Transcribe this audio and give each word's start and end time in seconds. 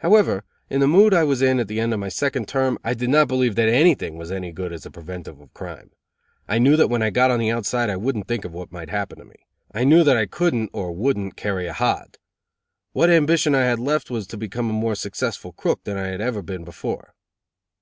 However, 0.00 0.44
in 0.68 0.80
the 0.80 0.86
mood 0.86 1.14
I 1.14 1.24
was 1.24 1.40
in 1.40 1.58
at 1.58 1.66
the 1.66 1.80
end 1.80 1.94
of 1.94 2.00
my 2.00 2.10
second 2.10 2.46
term, 2.46 2.76
I 2.84 2.92
did 2.92 3.08
not 3.08 3.28
believe 3.28 3.54
that 3.54 3.70
anything 3.70 4.18
was 4.18 4.30
any 4.30 4.52
good 4.52 4.74
as 4.74 4.84
a 4.84 4.90
preventive 4.90 5.40
of 5.40 5.54
crime. 5.54 5.90
I 6.46 6.58
knew 6.58 6.76
that 6.76 6.88
when 6.88 7.00
I 7.00 7.08
got 7.08 7.30
on 7.30 7.38
the 7.38 7.50
outside 7.50 7.88
I 7.88 7.96
wouldn't 7.96 8.28
think 8.28 8.44
of 8.44 8.52
what 8.52 8.70
might 8.72 8.90
happen 8.90 9.16
to 9.20 9.24
me. 9.24 9.46
I 9.72 9.84
knew 9.84 10.04
that 10.04 10.18
I 10.18 10.26
couldn't 10.26 10.68
or 10.74 10.92
wouldn't 10.92 11.34
carry 11.36 11.66
a 11.66 11.72
hod. 11.72 12.18
What 12.92 13.08
ambition 13.08 13.54
I 13.54 13.62
had 13.64 13.78
left 13.78 14.10
was 14.10 14.26
to 14.26 14.36
become 14.36 14.68
a 14.68 14.74
more 14.74 14.94
successful 14.94 15.52
crook 15.54 15.84
than 15.84 15.96
I 15.96 16.08
had 16.08 16.20
ever 16.20 16.42
been 16.42 16.62
before. 16.62 17.14